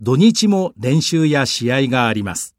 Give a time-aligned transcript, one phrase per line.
[0.00, 2.56] 土日も練習や試合があります。